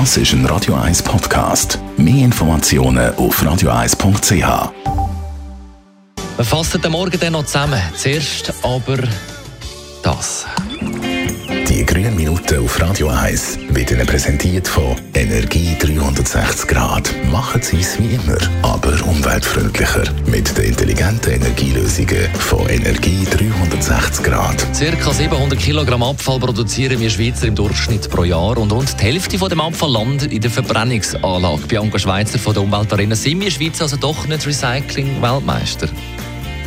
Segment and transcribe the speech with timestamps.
[0.00, 1.78] Das ist ein Radio 1 Podcast.
[1.96, 4.72] Mehr Informationen auf radio1.ch.
[6.36, 7.80] Wir fassen den Morgen dann noch zusammen.
[7.96, 8.98] Zuerst aber
[10.02, 10.46] das.
[11.74, 17.12] Die grünen Minuten auf Radio 1 werden Ihnen präsentiert von Energie 360 Grad.
[17.32, 20.04] Machen Sie es wie immer, aber umweltfreundlicher.
[20.26, 24.64] Mit den intelligenten Energielösungen von Energie 360 Grad.
[24.72, 29.36] Circa 700 Kilogramm Abfall produzieren wir Schweizer im Durchschnitt pro Jahr und rund die Hälfte
[29.36, 31.66] von dem Abfall landet in der Verbrennungsanlage.
[31.66, 35.88] Bianca Schweizer von der Umweltarena sind wir Schweiz also doch nicht Recycling-Weltmeister.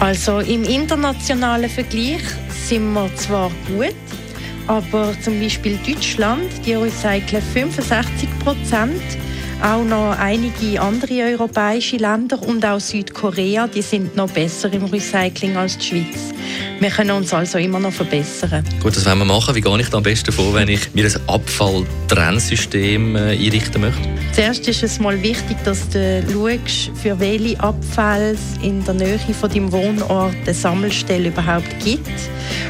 [0.00, 2.22] Also im internationalen Vergleich
[2.68, 3.94] sind wir zwar gut,
[4.66, 9.02] aber zum Beispiel Deutschland, die recyceln 65 Prozent.
[9.62, 15.56] Auch noch einige andere europäische Länder und auch Südkorea, die sind noch besser im Recycling
[15.56, 16.34] als die Schweiz.
[16.78, 18.62] Wir können uns also immer noch verbessern.
[18.82, 19.54] Gut, das werden wir machen.
[19.54, 24.08] Wie gehe ich da am besten vor, wenn ich mir ein Abfalltrennsystem äh, einrichten möchte?
[24.34, 29.18] Zuerst ist es mal wichtig, dass du schaust, für welche Abfälle es in der Nähe
[29.18, 32.10] von deinem Wohnort eine Sammelstelle überhaupt gibt.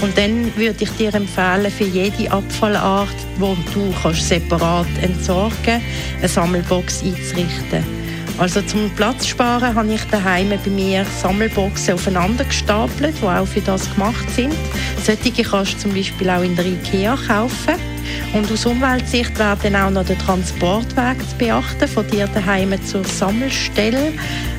[0.00, 3.08] Und dann würde ich dir empfehlen, für jede Abfallart,
[3.38, 5.80] wo du kannst separat entsorgen
[6.18, 7.84] eine Sammelbox einzurichten.
[8.38, 13.60] Also zum Platz sparen habe ich daheim bei mir Sammelboxen aufeinander gestapelt, die auch für
[13.60, 14.54] das gemacht sind.
[15.04, 17.89] Solche kannst du zum Beispiel auch in der IKEA kaufen.
[18.32, 23.04] Und aus Umweltsicht wäre dann auch noch der Transportweg zu beachten, von dir daheim zur
[23.04, 24.12] Sammelstelle.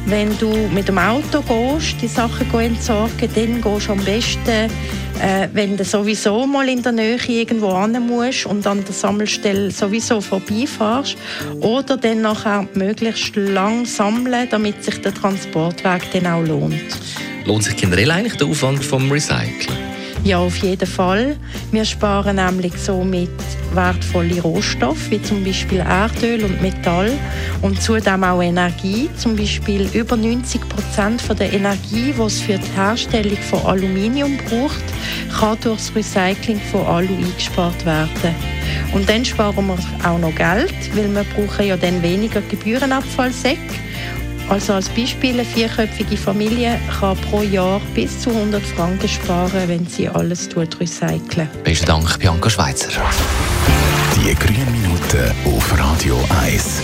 [0.05, 4.69] Wenn du mit dem Auto gehst, die Sachen entsorgen, dann gehst du am besten
[5.21, 9.69] äh, wenn du sowieso mal in der Nähe irgendwo hin musst und an der Sammelstelle
[9.69, 11.15] sowieso vorbeifährst
[11.59, 16.81] oder dann nachher möglichst lang sammeln, damit sich der Transportweg dann auch lohnt.
[17.45, 19.90] Lohnt sich generell eigentlich der Aufwand vom Recyceln?
[20.23, 21.35] Ja, auf jeden Fall.
[21.71, 23.31] Wir sparen nämlich somit
[23.73, 27.11] wertvolle Rohstoffe, wie zum Beispiel Erdöl und Metall
[27.63, 29.09] und zudem auch Energie.
[29.17, 34.83] Zum Beispiel über 90 Prozent der Energie, die es für die Herstellung von Aluminium braucht,
[35.39, 38.35] kann durch das Recycling von Alu eingespart werden.
[38.93, 43.90] Und dann sparen wir auch noch Geld, weil wir brauchen ja dann weniger Gebührenabfallsäcke
[44.51, 49.87] also als Beispiel, eine vierköpfige Familie kann pro Jahr bis zu 100 Franken sparen, wenn
[49.87, 51.49] sie alles recyceln.
[51.63, 52.89] Besten Dank, Bianca Schweizer.
[54.15, 56.81] Die grünen Minuten auf Radio 1.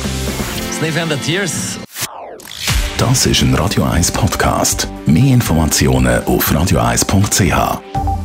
[0.77, 1.77] Sniff and the Tears.
[2.97, 4.87] Das ist ein Radio 1 Podcast.
[5.05, 8.16] Mehr Informationen auf radio1.ch.